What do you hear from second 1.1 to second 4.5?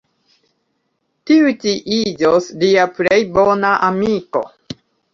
Tiu ĉi iĝos lia plej bona amiko.